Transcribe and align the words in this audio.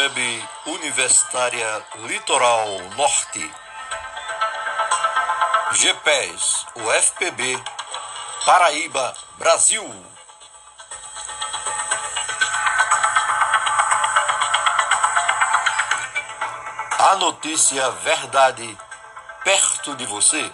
Web 0.00 0.48
Universitária 0.64 1.86
Litoral 2.06 2.66
Norte. 2.96 3.52
GPES, 5.72 6.66
UFPB, 6.74 7.62
Paraíba, 8.46 9.14
Brasil. 9.36 9.84
A 16.98 17.16
notícia 17.16 17.90
verdade 17.90 18.78
perto 19.44 19.94
de 19.96 20.06
você. 20.06 20.50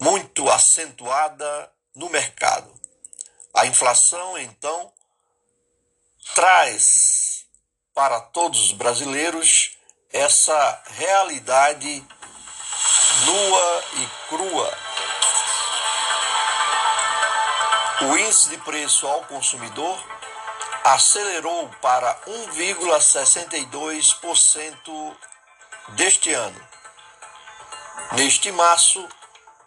muito 0.00 0.50
acentuada 0.50 1.72
no 1.94 2.10
mercado. 2.10 2.74
A 3.64 3.66
inflação, 3.66 4.36
então, 4.36 4.92
traz 6.34 7.46
para 7.94 8.20
todos 8.20 8.62
os 8.62 8.72
brasileiros 8.72 9.78
essa 10.12 10.82
realidade 10.84 12.06
nua 13.24 13.84
e 13.94 14.06
crua. 14.28 14.78
O 18.02 18.18
índice 18.18 18.50
de 18.50 18.58
preço 18.58 19.06
ao 19.06 19.24
consumidor 19.24 19.98
acelerou 20.84 21.70
para 21.80 22.20
1,62% 22.26 25.16
deste 25.96 26.34
ano. 26.34 26.68
Neste 28.12 28.52
março, 28.52 29.08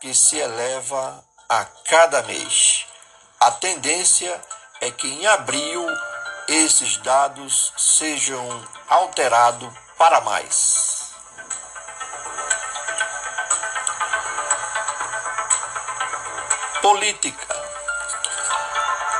que 0.00 0.14
se 0.14 0.38
eleva 0.38 1.24
a 1.48 1.64
cada 1.64 2.22
mês. 2.22 2.86
A 3.40 3.50
tendência 3.50 4.40
é 4.80 4.92
que 4.92 5.08
em 5.08 5.26
abril 5.26 5.84
esses 6.46 6.98
dados 6.98 7.72
sejam 7.76 8.64
alterados 8.88 9.76
para 9.98 10.20
mais. 10.20 11.10
Política. 16.80 17.61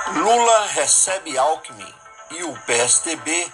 Lula 0.09 0.67
recebe 0.67 1.39
Alckmin 1.39 1.95
e 2.31 2.43
o 2.43 2.59
PSDB 2.67 3.53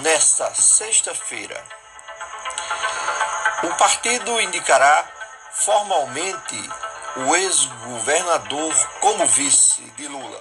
nesta 0.00 0.52
sexta-feira. 0.54 1.62
O 3.62 3.74
partido 3.74 4.40
indicará 4.40 5.04
formalmente 5.52 6.70
o 7.16 7.36
ex-governador 7.36 8.74
como 9.00 9.26
vice 9.26 9.82
de 9.96 10.08
Lula. 10.08 10.40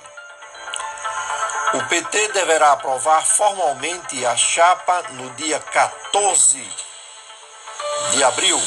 O 1.73 1.83
PT 1.87 2.29
deverá 2.29 2.71
aprovar 2.71 3.25
formalmente 3.25 4.25
a 4.25 4.35
chapa 4.35 5.03
no 5.11 5.29
dia 5.31 5.59
14 5.59 6.77
de 8.11 8.23
abril. 8.23 8.59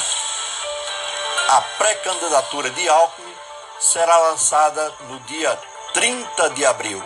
A 1.48 1.60
pré-candidatura 1.78 2.70
de 2.70 2.88
Alckmin 2.88 3.36
será 3.80 4.16
lançada 4.18 4.94
no 5.08 5.18
dia 5.20 5.58
30 5.94 6.50
de 6.50 6.66
abril. 6.66 7.00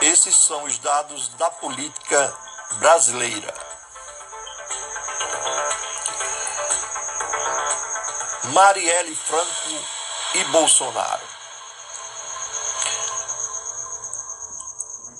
Esses 0.00 0.34
são 0.34 0.64
os 0.64 0.78
dados 0.78 1.28
da 1.34 1.50
política 1.50 2.38
brasileira. 2.78 3.54
Marielle 8.54 9.14
Franco 9.14 9.86
e 10.34 10.44
Bolsonaro. 10.44 11.26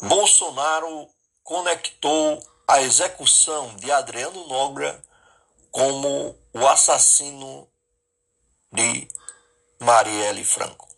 Bolsonaro 0.02 1.08
conectou 1.44 2.42
a 2.66 2.80
execução 2.80 3.76
de 3.76 3.92
Adriano 3.92 4.46
Nogra 4.48 5.02
como 5.70 6.34
o 6.54 6.66
assassino 6.66 7.68
de 8.72 9.06
Marielle 9.78 10.44
Franco. 10.44 10.91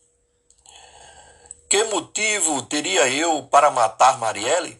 Que 1.75 1.83
motivo 1.83 2.63
teria 2.63 3.09
eu 3.09 3.49
para 3.49 3.69
matar 3.69 4.17
Marielle? 4.17 4.79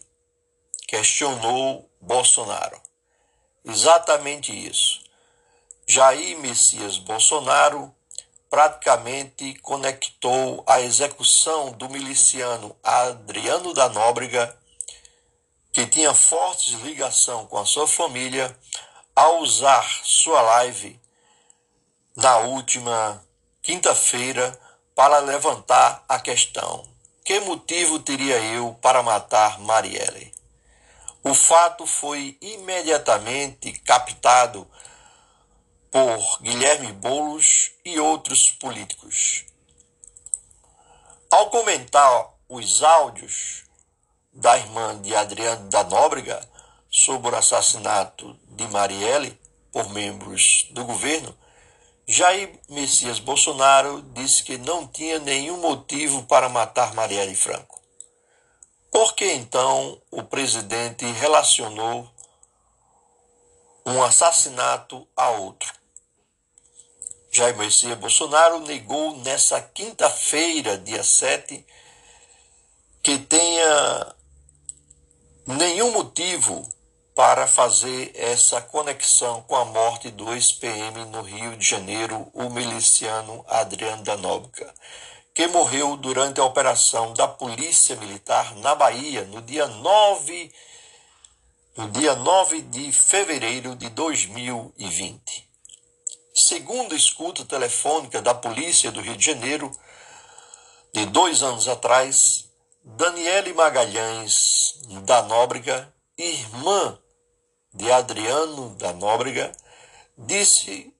Questionou 0.87 1.91
Bolsonaro. 1.99 2.81
Exatamente 3.65 4.53
isso. 4.53 5.01
Jair 5.85 6.39
Messias 6.39 6.97
Bolsonaro 6.97 7.93
praticamente 8.49 9.55
conectou 9.55 10.63
a 10.65 10.79
execução 10.79 11.73
do 11.73 11.89
miliciano 11.89 12.73
Adriano 12.81 13.73
da 13.73 13.89
Nóbrega, 13.89 14.57
que 15.73 15.85
tinha 15.87 16.13
fortes 16.13 16.79
ligação 16.79 17.45
com 17.45 17.57
a 17.57 17.65
sua 17.65 17.89
família, 17.89 18.57
ao 19.13 19.39
usar 19.41 19.85
sua 20.01 20.41
live 20.41 20.97
na 22.15 22.37
última 22.37 23.21
quinta-feira 23.61 24.57
para 24.95 25.19
levantar 25.19 26.03
a 26.07 26.19
questão: 26.19 26.87
que 27.23 27.39
motivo 27.41 27.99
teria 27.99 28.39
eu 28.39 28.73
para 28.81 29.03
matar 29.03 29.59
Marielle? 29.59 30.33
O 31.23 31.33
fato 31.33 31.85
foi 31.85 32.37
imediatamente 32.39 33.73
captado 33.79 34.67
por 35.91 36.41
Guilherme 36.41 36.93
Boulos 36.93 37.71
e 37.83 37.99
outros 37.99 38.51
políticos. 38.51 39.45
Ao 41.31 41.49
comentar 41.49 42.29
os 42.47 42.83
áudios 42.83 43.63
da 44.31 44.57
irmã 44.57 45.01
de 45.01 45.15
Adriano 45.15 45.69
da 45.69 45.83
Nóbrega 45.83 46.47
sobre 46.89 47.31
o 47.31 47.35
assassinato 47.35 48.37
de 48.49 48.67
Marielle 48.67 49.39
por 49.71 49.89
membros 49.89 50.67
do 50.71 50.85
governo, 50.85 51.35
Jair 52.07 52.59
Messias 52.69 53.17
Bolsonaro 53.17 54.03
disse 54.13 54.43
que 54.43 54.59
não 54.59 54.87
tinha 54.87 55.17
nenhum 55.17 55.57
motivo 55.57 56.23
para 56.23 56.47
matar 56.47 56.93
Marielle 56.93 57.35
Franco. 57.35 57.81
Por 58.91 59.15
que 59.15 59.33
então 59.33 59.99
o 60.11 60.21
presidente 60.21 61.03
relacionou 61.03 62.07
um 63.87 64.03
assassinato 64.03 65.07
a 65.15 65.31
outro? 65.31 65.73
Jair 67.31 67.57
Messias 67.57 67.97
Bolsonaro 67.97 68.59
negou 68.59 69.17
nessa 69.17 69.59
quinta-feira, 69.59 70.77
dia 70.77 71.03
7, 71.03 71.65
que 73.01 73.17
tenha 73.17 74.15
nenhum 75.47 75.91
motivo 75.91 76.74
para 77.15 77.47
fazer 77.47 78.11
essa 78.13 78.59
conexão 78.59 79.41
com 79.43 79.55
a 79.55 79.63
morte 79.63 80.11
do 80.11 80.33
ex-PM 80.33 81.05
no 81.05 81.21
Rio 81.21 81.55
de 81.55 81.65
Janeiro, 81.65 82.29
o 82.33 82.49
miliciano 82.49 83.43
Adriano 83.47 84.03
da 84.03 84.17
Nóbrega, 84.17 84.73
que 85.33 85.47
morreu 85.47 85.95
durante 85.95 86.41
a 86.41 86.43
operação 86.43 87.13
da 87.13 87.25
Polícia 87.25 87.95
Militar 87.95 88.53
na 88.57 88.75
Bahia 88.75 89.23
no 89.23 89.41
dia 89.41 89.65
9 89.65 90.51
no 91.77 91.89
dia 91.89 92.15
9 92.15 92.61
de 92.61 92.91
fevereiro 92.91 93.75
de 93.75 93.89
2020. 93.89 95.49
Segundo 96.33 96.95
escuta 96.95 97.43
telefônica 97.43 98.21
da 98.21 98.33
Polícia 98.33 98.91
do 98.91 99.01
Rio 99.01 99.17
de 99.17 99.25
Janeiro, 99.25 99.69
de 100.93 101.05
dois 101.07 101.43
anos 101.43 101.67
atrás, 101.67 102.49
Daniele 102.81 103.53
Magalhães 103.53 104.73
da 105.03 105.21
Nóbrega, 105.23 105.93
irmã 106.17 106.97
de 107.75 107.91
Adriano 107.91 108.69
da 108.75 108.93
Nóbrega, 108.93 109.51
disse 110.17 110.93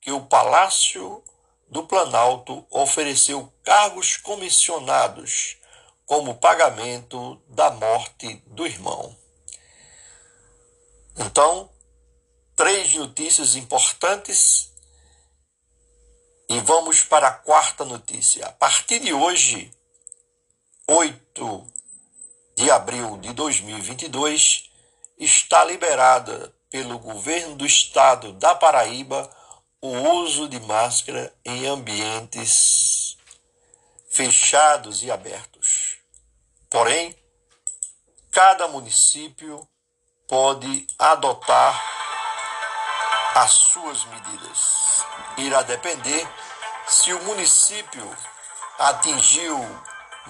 que 0.00 0.12
o 0.12 0.26
Palácio 0.26 1.22
do 1.68 1.86
Planalto 1.86 2.66
ofereceu 2.70 3.52
cargos 3.62 4.16
comissionados 4.16 5.56
como 6.06 6.34
pagamento 6.34 7.40
da 7.48 7.70
morte 7.70 8.42
do 8.46 8.66
irmão. 8.66 9.16
Então, 11.16 11.70
três 12.56 12.94
notícias 12.94 13.54
importantes 13.54 14.72
e 16.48 16.58
vamos 16.60 17.04
para 17.04 17.28
a 17.28 17.32
quarta 17.32 17.84
notícia. 17.84 18.46
A 18.46 18.52
partir 18.52 19.00
de 19.00 19.12
hoje, 19.12 19.70
8 20.88 21.66
de 22.56 22.70
abril 22.70 23.18
de 23.18 23.34
2022, 23.34 24.67
está 25.18 25.64
liberada 25.64 26.54
pelo 26.70 26.98
governo 26.98 27.56
do 27.56 27.66
estado 27.66 28.32
da 28.34 28.54
Paraíba 28.54 29.28
o 29.80 29.88
uso 30.22 30.48
de 30.48 30.58
máscara 30.60 31.32
em 31.44 31.66
ambientes 31.66 33.16
fechados 34.10 35.02
e 35.02 35.10
abertos. 35.10 35.98
Porém, 36.70 37.16
cada 38.32 38.68
município 38.68 39.66
pode 40.26 40.86
adotar 40.98 41.82
as 43.34 43.52
suas 43.52 44.04
medidas. 44.06 45.04
Irá 45.36 45.62
depender 45.62 46.28
se 46.86 47.12
o 47.12 47.22
município 47.24 48.16
atingiu 48.78 49.56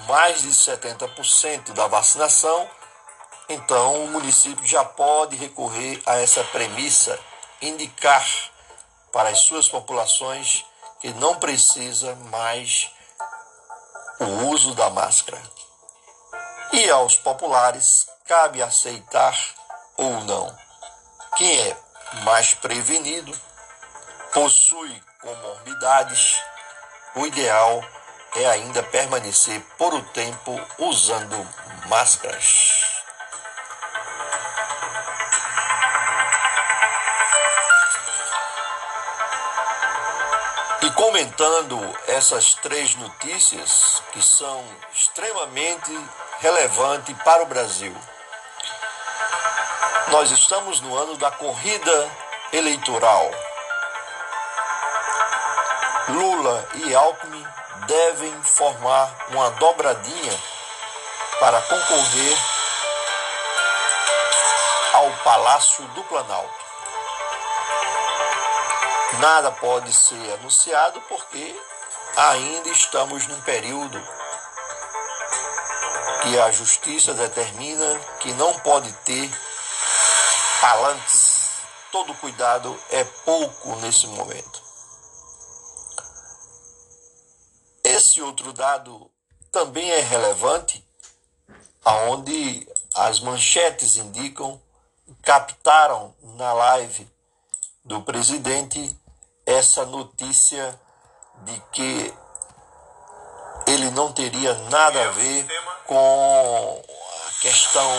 mais 0.06 0.42
de 0.42 0.50
70% 0.50 1.72
da 1.72 1.86
vacinação, 1.86 2.70
então 3.48 4.04
o 4.04 4.08
município 4.08 4.66
já 4.66 4.84
pode 4.84 5.36
recorrer 5.36 6.02
a 6.04 6.16
essa 6.18 6.44
premissa, 6.44 7.18
indicar 7.62 8.26
para 9.12 9.30
as 9.30 9.40
suas 9.40 9.68
populações 9.68 10.64
que 11.00 11.12
não 11.14 11.36
precisa 11.36 12.14
mais 12.30 12.90
o 14.20 14.48
uso 14.48 14.74
da 14.74 14.90
máscara. 14.90 15.40
E 16.72 16.90
aos 16.90 17.16
populares 17.16 18.06
cabe 18.26 18.62
aceitar 18.62 19.36
ou 19.96 20.20
não. 20.24 20.54
Quem 21.36 21.58
é 21.60 21.76
mais 22.24 22.52
prevenido, 22.54 23.32
possui 24.32 25.02
comorbidades, 25.20 26.40
o 27.14 27.26
ideal 27.26 27.82
é 28.36 28.46
ainda 28.46 28.82
permanecer 28.82 29.60
por 29.78 29.94
o 29.94 30.02
tempo 30.10 30.60
usando 30.78 31.48
máscaras. 31.88 32.87
Comentando 40.98 41.78
essas 42.08 42.54
três 42.54 42.96
notícias 42.96 44.02
que 44.12 44.20
são 44.20 44.64
extremamente 44.92 45.96
relevantes 46.40 47.16
para 47.22 47.44
o 47.44 47.46
Brasil. 47.46 47.94
Nós 50.08 50.32
estamos 50.32 50.80
no 50.80 50.96
ano 50.96 51.16
da 51.16 51.30
corrida 51.30 52.10
eleitoral. 52.52 53.30
Lula 56.08 56.68
e 56.74 56.92
Alckmin 56.92 57.46
devem 57.86 58.42
formar 58.42 59.14
uma 59.28 59.50
dobradinha 59.52 60.40
para 61.38 61.62
concorrer 61.62 62.38
ao 64.94 65.12
Palácio 65.22 65.84
do 65.94 66.02
Planalto. 66.02 66.67
Nada 69.20 69.50
pode 69.50 69.92
ser 69.92 70.32
anunciado 70.34 71.00
porque 71.08 71.60
ainda 72.16 72.68
estamos 72.68 73.26
num 73.26 73.40
período 73.40 74.00
que 76.22 76.38
a 76.38 76.52
justiça 76.52 77.14
determina 77.14 77.98
que 78.20 78.32
não 78.34 78.56
pode 78.60 78.92
ter 79.04 79.28
palanques. 80.60 81.50
Todo 81.90 82.14
cuidado 82.14 82.78
é 82.90 83.02
pouco 83.02 83.74
nesse 83.76 84.06
momento. 84.06 84.62
Esse 87.82 88.22
outro 88.22 88.52
dado 88.52 89.10
também 89.50 89.90
é 89.90 90.00
relevante, 90.00 90.86
aonde 91.84 92.68
as 92.94 93.18
manchetes 93.18 93.96
indicam 93.96 94.60
captaram 95.22 96.14
na 96.36 96.52
live 96.52 97.10
do 97.84 98.02
presidente 98.02 98.96
essa 99.48 99.86
notícia 99.86 100.78
de 101.38 101.58
que 101.72 102.14
ele 103.66 103.90
não 103.92 104.12
teria 104.12 104.52
nada 104.70 105.08
a 105.08 105.10
ver 105.12 105.46
com 105.86 106.82
a 107.26 107.40
questão 107.40 107.90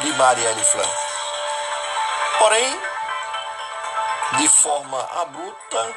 de 0.00 0.12
Marielle 0.12 0.64
Franco. 0.64 1.02
Porém, 2.38 2.80
de 4.38 4.48
forma 4.48 5.00
abrupta, 5.22 5.94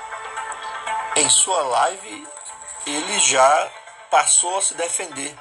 em 1.18 1.30
sua 1.30 1.62
live, 1.62 2.28
ele 2.88 3.20
já 3.20 3.72
passou 4.10 4.58
a 4.58 4.62
se 4.64 4.74
defender. 4.74 5.38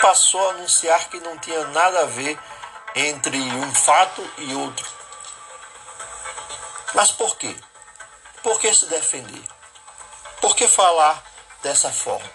Passou 0.00 0.44
a 0.48 0.50
anunciar 0.54 1.08
que 1.08 1.20
não 1.20 1.38
tinha 1.38 1.64
nada 1.66 2.00
a 2.00 2.06
ver 2.06 2.36
entre 2.96 3.38
um 3.38 3.72
fato 3.72 4.28
e 4.38 4.54
outro. 4.56 4.89
Mas 6.94 7.12
por 7.12 7.36
quê? 7.36 7.54
Por 8.42 8.58
que 8.58 8.72
se 8.74 8.86
defender? 8.86 9.42
Por 10.40 10.56
que 10.56 10.66
falar 10.66 11.22
dessa 11.62 11.90
forma? 11.92 12.28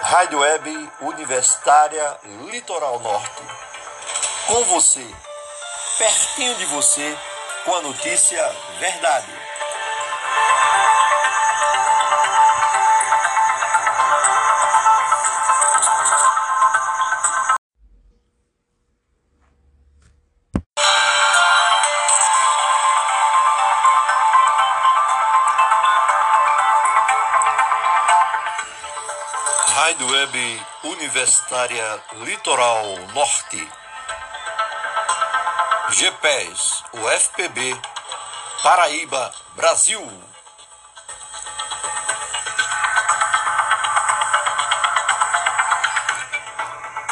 Rádio 0.00 0.40
Web 0.40 0.90
Universitária 1.02 2.18
Litoral 2.50 2.98
Norte. 2.98 3.42
com 4.48 4.64
você, 4.64 5.06
pertinho 5.98 6.52
de 6.56 6.64
você, 6.64 7.16
com 7.64 7.76
a 7.76 7.82
notícia 7.82 8.44
verdade. 8.80 9.43
Rádio 29.94 30.10
Web 30.10 30.66
Universitária 30.82 32.02
Litoral 32.24 32.84
Norte. 33.14 33.68
GPES, 35.90 36.82
UFPB, 36.94 37.80
Paraíba, 38.60 39.32
Brasil. 39.54 40.02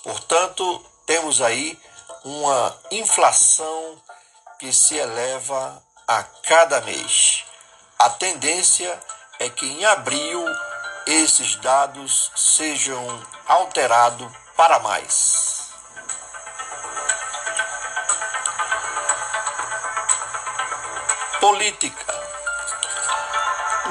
Portanto, 0.02 0.86
temos 1.06 1.42
aí 1.42 1.78
uma 2.24 2.80
inflação 2.92 4.02
que 4.60 4.72
se 4.72 4.96
eleva 4.96 5.84
a 6.08 6.24
cada 6.24 6.80
mês. 6.82 7.44
A 8.00 8.10
tendência 8.12 8.98
é 9.40 9.50
que 9.50 9.66
em 9.66 9.84
abril 9.84 10.46
esses 11.06 11.58
dados 11.58 12.32
sejam 12.36 13.22
alterados 13.46 14.32
para 14.56 14.80
mais. 14.80 15.68
Política. 21.42 22.17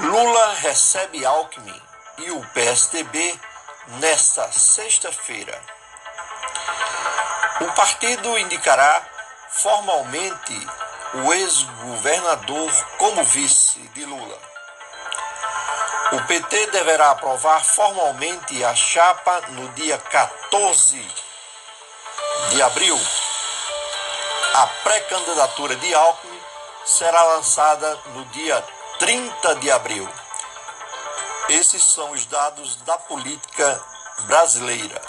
Lula 0.02 0.54
recebe 0.60 1.24
Alckmin 1.24 1.82
e 2.18 2.30
o 2.30 2.44
PSDB 2.52 3.40
nesta 3.98 4.52
sexta-feira. 4.52 5.58
O 7.62 7.72
partido 7.72 8.36
indicará 8.38 9.02
formalmente 9.48 10.66
o 11.14 11.32
ex-governador 11.32 12.70
como 12.98 13.24
vice 13.24 13.78
de 13.94 14.04
Lula. 14.04 14.38
O 16.12 16.22
PT 16.26 16.66
deverá 16.66 17.12
aprovar 17.12 17.64
formalmente 17.64 18.62
a 18.64 18.74
chapa 18.74 19.40
no 19.48 19.68
dia 19.70 19.96
14 19.96 21.00
de 22.50 22.62
abril. 22.62 23.00
A 24.54 24.66
pré-candidatura 24.84 25.74
de 25.76 25.94
Alckmin 25.94 26.40
será 26.84 27.22
lançada 27.22 27.98
no 28.14 28.24
dia 28.26 28.62
30 28.98 29.54
de 29.56 29.70
abril. 29.70 30.08
Esses 31.48 31.82
são 31.82 32.12
os 32.12 32.26
dados 32.26 32.76
da 32.76 32.96
política 32.98 33.84
brasileira. 34.26 35.00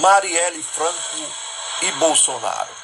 Marielle 0.00 0.62
Franco 0.62 1.32
e 1.82 1.92
Bolsonaro. 1.92 2.74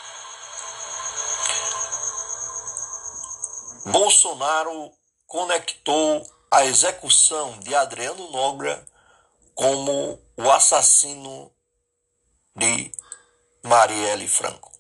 Bolsonaro 3.87 4.92
conectou 5.26 6.25
a 6.50 6.64
execução 6.64 7.59
de 7.61 7.75
Adriano 7.75 8.31
Nogra 8.31 8.85
como 9.54 10.21
o 10.37 10.50
assassino 10.50 11.50
de 12.54 12.92
Marielle 13.62 14.28
Franco. 14.28 14.71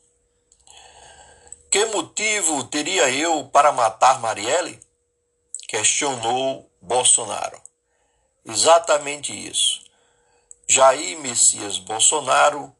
Que 1.72 1.86
motivo 1.86 2.64
teria 2.64 3.08
eu 3.08 3.46
para 3.46 3.72
matar 3.72 4.20
Marielle? 4.20 4.78
Questionou 5.66 6.70
Bolsonaro. 6.82 7.58
Exatamente 8.44 9.32
isso. 9.32 9.82
Jair 10.68 11.18
Messias 11.20 11.78
Bolsonaro 11.78 12.76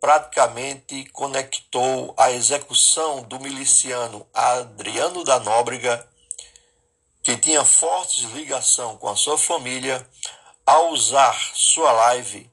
praticamente 0.00 1.04
conectou 1.10 2.16
a 2.18 2.32
execução 2.32 3.22
do 3.22 3.38
miliciano 3.38 4.26
Adriano 4.34 5.22
da 5.22 5.38
Nóbrega, 5.38 6.04
que 7.22 7.36
tinha 7.36 7.64
fortes 7.64 8.24
ligação 8.32 8.96
com 8.98 9.08
a 9.08 9.14
sua 9.14 9.38
família, 9.38 10.04
ao 10.66 10.90
usar 10.90 11.38
sua 11.54 11.92
live 11.92 12.50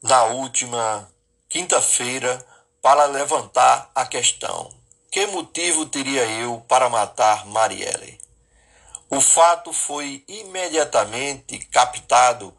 na 0.00 0.26
última 0.26 1.12
quinta-feira 1.48 2.46
para 2.82 3.06
levantar 3.06 3.90
a 3.94 4.06
questão: 4.06 4.72
que 5.10 5.26
motivo 5.26 5.86
teria 5.86 6.24
eu 6.24 6.60
para 6.68 6.88
matar 6.88 7.46
Marielle? 7.46 8.18
O 9.10 9.20
fato 9.20 9.72
foi 9.72 10.22
imediatamente 10.28 11.58
captado 11.66 12.54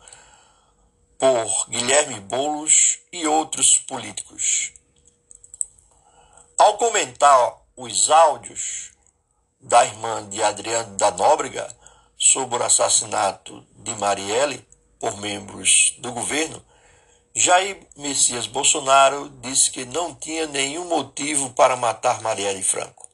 por 1.19 1.69
Guilherme 1.69 2.19
Bolos 2.21 2.99
e 3.11 3.27
outros 3.27 3.77
políticos. 3.87 4.73
Ao 6.57 6.77
comentar 6.77 7.55
os 7.75 8.09
áudios 8.09 8.91
da 9.61 9.85
irmã 9.85 10.27
de 10.27 10.41
Adriano 10.41 10.97
da 10.97 11.11
Nóbrega 11.11 11.67
sobre 12.17 12.57
o 12.57 12.63
assassinato 12.65 13.65
de 13.75 13.93
Marielle 13.95 14.67
por 14.99 15.17
membros 15.17 15.95
do 15.99 16.11
governo, 16.11 16.65
Jair 17.33 17.87
Messias 17.95 18.47
Bolsonaro 18.47 19.29
disse 19.41 19.71
que 19.71 19.85
não 19.85 20.15
tinha 20.15 20.47
nenhum 20.47 20.85
motivo 20.85 21.51
para 21.51 21.75
matar 21.75 22.21
Marielle 22.21 22.63
Franco. 22.63 23.07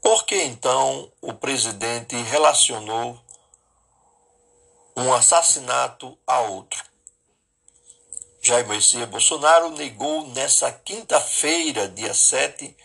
Por 0.00 0.24
que 0.24 0.42
então 0.42 1.12
o 1.20 1.32
presidente 1.34 2.16
relacionou 2.16 3.20
um 4.96 5.12
assassinato 5.12 6.18
a 6.26 6.40
outro. 6.40 6.82
Jair 8.42 8.66
Messias 8.66 9.08
Bolsonaro 9.08 9.70
negou 9.70 10.26
nessa 10.28 10.72
quinta-feira, 10.72 11.88
dia 11.88 12.12
7, 12.12 12.76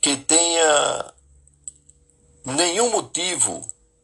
que 0.00 0.16
tenha 0.16 1.14
nenhum 2.44 2.90
motivo 2.90 3.60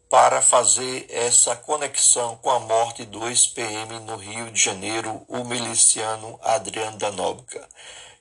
para 0.08 0.40
fazer 0.40 1.06
essa 1.10 1.56
conexão 1.56 2.36
com 2.36 2.50
a 2.50 2.60
morte 2.60 3.04
do 3.04 3.26
ex-PM 3.26 4.00
no 4.00 4.16
Rio 4.16 4.50
de 4.52 4.60
Janeiro, 4.60 5.24
o 5.28 5.44
miliciano 5.44 6.38
Adriano 6.42 6.96
Danóbica, 6.96 7.68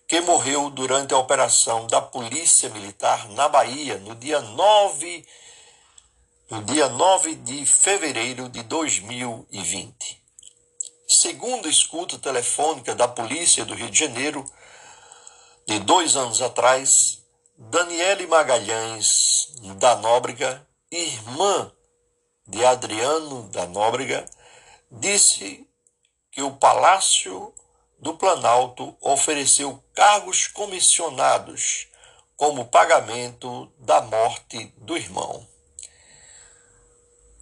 que 0.08 0.20
morreu 0.22 0.70
durante 0.70 1.14
a 1.14 1.18
operação 1.18 1.86
da 1.88 2.02
Polícia 2.02 2.70
Militar 2.70 3.30
na 3.30 3.48
Bahia 3.48 3.98
no 4.00 4.16
dia 4.16 4.42
9, 4.42 5.26
no 6.50 6.64
dia 6.64 6.90
9 6.90 7.36
de 7.36 7.66
fevereiro 7.66 8.50
de 8.50 8.64
2020. 8.64 10.24
Segundo 11.08 11.70
escuta 11.70 12.18
telefônica 12.18 12.96
da 12.96 13.08
Polícia 13.08 13.64
do 13.64 13.76
Rio 13.76 13.92
de 13.92 14.00
Janeiro, 14.00 14.44
de 15.68 15.80
dois 15.80 16.16
anos 16.16 16.42
atrás, 16.42 17.22
Daniele 17.58 18.28
Magalhães 18.28 19.54
da 19.78 19.96
Nóbrega, 19.96 20.66
irmã 20.98 21.72
de 22.48 22.64
Adriano 22.64 23.50
da 23.50 23.66
Nóbrega, 23.66 24.26
disse 24.92 25.68
que 26.32 26.42
o 26.42 26.56
Palácio 26.56 27.54
do 28.00 28.16
Planalto 28.18 28.96
ofereceu 29.02 29.84
cargos 29.94 30.48
comissionados 30.48 31.88
como 32.38 32.66
pagamento 32.66 33.72
da 33.80 34.02
morte 34.02 34.74
do 34.78 34.96
irmão. 34.96 35.48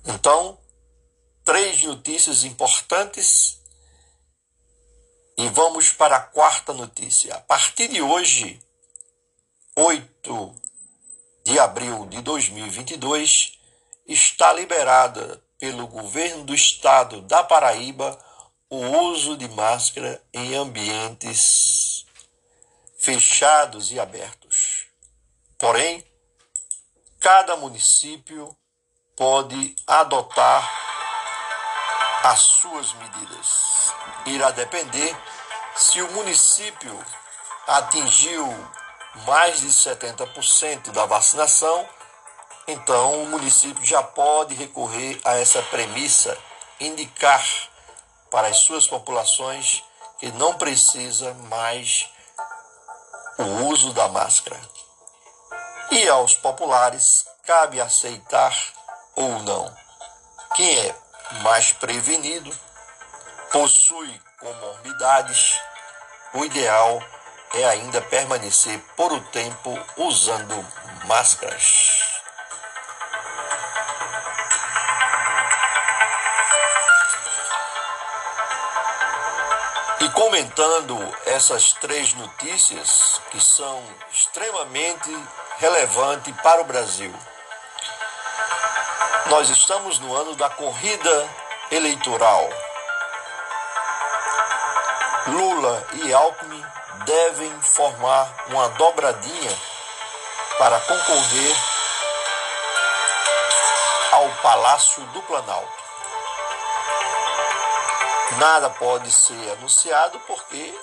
Então, 0.06 0.58
três 1.44 1.84
notícias 1.84 2.44
importantes 2.44 3.62
e 5.38 5.50
vamos 5.50 5.92
para 5.92 6.18
a 6.18 6.22
quarta 6.22 6.74
notícia. 6.74 7.36
A 7.36 7.42
partir 7.42 7.88
de 7.88 8.02
hoje, 8.02 8.62
8 9.76 10.63
de 11.44 11.60
abril 11.60 12.06
de 12.06 12.22
2022, 12.22 13.60
está 14.08 14.54
liberada 14.54 15.44
pelo 15.60 15.88
governo 15.88 16.44
do 16.44 16.54
estado 16.54 17.22
da 17.22 17.44
Paraíba 17.44 18.18
o 18.70 18.78
uso 19.10 19.38
de 19.38 19.48
máscara 19.50 20.22
em 20.34 20.56
ambientes 20.56 22.06
fechados 22.98 23.92
e 23.92 24.00
abertos. 24.00 24.88
Porém, 25.58 26.04
cada 27.20 27.56
município 27.56 28.56
pode 29.16 29.76
adotar 29.86 30.70
as 32.24 32.42
suas 32.42 32.94
medidas. 32.94 33.94
Irá 34.26 34.52
depender 34.52 35.16
se 35.76 36.02
o 36.02 36.12
município 36.14 37.06
atingiu 37.68 38.48
mais 39.26 39.60
de 39.60 39.68
70% 39.68 40.92
da 40.92 41.06
vacinação, 41.06 41.88
então 42.68 43.24
o 43.24 43.28
município 43.28 43.86
já 43.86 44.02
pode 44.02 44.56
recorrer 44.56 45.20
a 45.24 45.38
essa 45.38 45.62
premissa, 45.64 46.38
indicar 46.80 47.46
para 48.32 48.48
as 48.48 48.60
suas 48.60 48.88
populações 48.88 49.84
que 50.20 50.32
não 50.32 50.56
precisa 50.56 51.34
mais 51.50 52.10
o 53.38 53.66
uso 53.68 53.94
da 53.94 54.08
máscara. 54.08 54.60
E 55.92 56.08
aos 56.10 56.34
populares 56.36 57.26
cabe 57.46 57.80
aceitar 57.80 58.56
ou 59.16 59.40
não. 59.40 59.76
Quem 60.56 60.80
é 60.80 60.96
mais 61.42 61.74
prevenido, 61.74 62.50
possui 63.52 64.22
comorbidades, 64.40 65.60
o 66.34 66.46
ideal 66.46 67.02
é 67.02 67.23
ainda 67.62 68.02
permanecer 68.02 68.80
por 68.98 69.14
um 69.14 69.20
tempo 69.26 69.80
usando 69.98 70.66
máscaras. 71.06 72.02
E 80.00 80.10
comentando 80.10 80.98
essas 81.28 81.74
três 81.74 82.14
notícias 82.16 83.22
que 83.30 83.40
são 83.40 83.84
extremamente 84.12 85.16
relevantes 85.60 86.34
para 86.42 86.62
o 86.62 86.66
Brasil. 86.66 87.14
Nós 89.28 89.50
estamos 89.50 90.00
no 90.00 90.16
ano 90.16 90.36
da 90.36 90.50
corrida 90.50 91.30
eleitoral. 91.72 92.50
Lula 95.28 95.88
e 95.94 96.14
Alckmin 96.14 96.83
devem 97.06 97.62
formar 97.62 98.46
uma 98.50 98.70
dobradinha 98.70 99.58
para 100.58 100.80
concorrer 100.82 101.56
ao 104.12 104.30
Palácio 104.42 105.04
do 105.08 105.22
Planalto. 105.24 105.84
Nada 108.38 108.70
pode 108.72 109.12
ser 109.12 109.52
anunciado 109.52 110.20
porque 110.22 110.80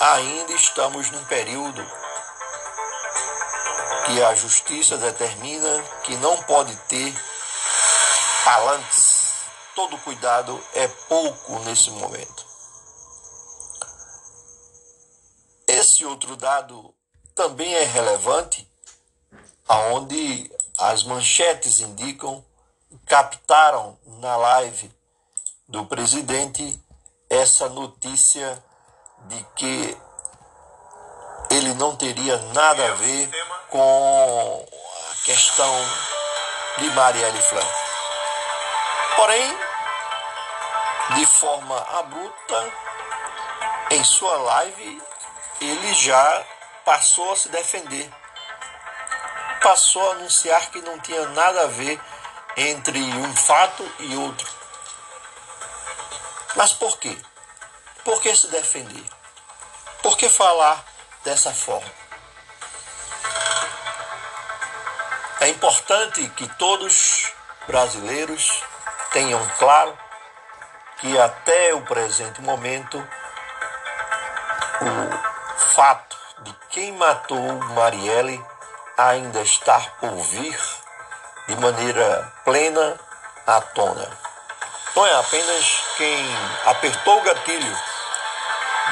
ainda 0.00 0.52
estamos 0.52 1.10
num 1.10 1.24
período 1.24 1.84
que 4.06 4.22
a 4.22 4.34
justiça 4.34 4.96
determina 4.96 5.82
que 6.02 6.16
não 6.16 6.36
pode 6.44 6.74
ter 6.88 7.12
falantes. 8.44 9.34
Todo 9.74 9.98
cuidado 9.98 10.60
é 10.74 10.88
pouco 10.88 11.58
nesse 11.60 11.90
momento. 11.90 12.47
Esse 15.78 16.04
outro 16.04 16.34
dado 16.34 16.92
também 17.36 17.72
é 17.72 17.84
relevante, 17.84 18.68
aonde 19.68 20.50
as 20.76 21.04
manchetes 21.04 21.78
indicam, 21.78 22.44
captaram 23.06 23.96
na 24.18 24.36
live 24.36 24.90
do 25.68 25.86
presidente 25.86 26.82
essa 27.30 27.68
notícia 27.68 28.60
de 29.28 29.40
que 29.54 29.96
ele 31.48 31.72
não 31.74 31.94
teria 31.94 32.36
nada 32.54 32.84
a 32.84 32.94
ver 32.94 33.30
com 33.70 34.66
a 35.12 35.24
questão 35.24 35.72
de 36.78 36.90
Marielle 36.90 37.42
Franco. 37.42 37.78
Porém, 39.14 39.56
de 41.14 41.26
forma 41.26 41.78
abrupta, 42.00 42.72
em 43.92 44.02
sua 44.02 44.38
live, 44.38 45.02
ele 45.60 45.94
já 45.94 46.44
passou 46.84 47.32
a 47.32 47.36
se 47.36 47.48
defender. 47.48 48.10
Passou 49.62 50.10
a 50.10 50.14
anunciar 50.14 50.70
que 50.70 50.80
não 50.82 50.98
tinha 51.00 51.26
nada 51.28 51.62
a 51.62 51.66
ver 51.66 52.00
entre 52.56 52.98
um 52.98 53.36
fato 53.36 53.82
e 53.98 54.16
outro. 54.16 54.48
Mas 56.56 56.72
por 56.72 56.98
quê? 56.98 57.16
Por 58.04 58.20
que 58.20 58.34
se 58.34 58.48
defender? 58.48 59.04
Por 60.02 60.16
que 60.16 60.28
falar 60.28 60.84
dessa 61.24 61.52
forma? 61.52 61.90
É 65.40 65.48
importante 65.48 66.28
que 66.30 66.48
todos 66.56 67.32
brasileiros 67.66 68.62
tenham 69.12 69.46
claro 69.58 69.96
que 70.98 71.18
até 71.18 71.74
o 71.74 71.82
presente 71.82 72.40
momento 72.40 72.98
o 74.80 75.17
fato 75.78 76.18
de 76.40 76.52
quem 76.70 76.90
matou 76.94 77.52
Marielle 77.76 78.44
ainda 78.96 79.40
está 79.42 79.78
por 80.00 80.10
vir 80.10 80.60
de 81.46 81.54
maneira 81.54 82.32
plena 82.44 82.98
à 83.46 83.60
tona. 83.60 84.10
Não 84.96 85.06
é 85.06 85.14
apenas 85.20 85.80
quem 85.96 86.36
apertou 86.66 87.18
o 87.18 87.22
gatilho, 87.22 87.78